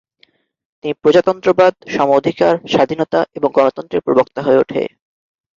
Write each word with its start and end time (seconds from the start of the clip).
তিনি 0.75 0.93
প্রজাতন্ত্রবাদ, 0.93 1.73
সম 1.89 2.07
অধিকার, 2.11 2.53
স্বাধীনতা 2.67 3.19
এবং 3.35 3.49
গণতন্ত্রের 3.53 4.05
প্রবক্তা 4.05 4.39
হয়ে 4.41 4.61
ওঠে। 4.61 4.81